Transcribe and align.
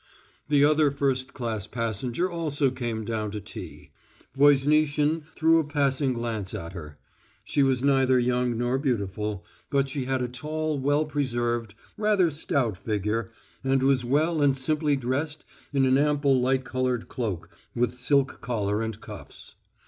The 0.47 0.65
other 0.65 0.89
first 0.89 1.31
class 1.35 1.67
passenger 1.67 2.27
also 2.27 2.71
came 2.71 3.05
down 3.05 3.29
for 3.33 3.39
tea. 3.39 3.91
Voznitsin 4.35 5.25
threw 5.35 5.59
a 5.59 5.63
passing 5.63 6.13
glance 6.13 6.55
at 6.55 6.73
her. 6.73 6.97
She 7.43 7.61
was 7.61 7.83
neither 7.83 8.17
young 8.17 8.57
nor 8.57 8.79
beautiful, 8.79 9.45
but 9.69 9.89
she 9.89 10.05
had 10.05 10.23
a 10.23 10.27
tall, 10.27 10.79
well 10.79 11.05
preserved, 11.05 11.75
rather 11.97 12.31
stout 12.31 12.77
figure, 12.79 13.29
and 13.63 13.83
was 13.83 14.03
well 14.03 14.41
and 14.41 14.57
simply 14.57 14.95
dressed 14.95 15.45
in 15.71 15.85
an 15.85 15.99
ample 15.99 16.41
light 16.41 16.63
coloured 16.65 17.07
cloak 17.07 17.51
with 17.75 17.93
silk 17.95 18.41
collar 18.41 18.81
and 18.81 19.01
cuffs. 19.01 19.53